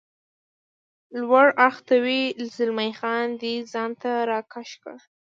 [1.19, 2.21] لوړ اړخ ته وي،
[2.55, 4.95] زلمی خان دی ځان ته را کش کړ.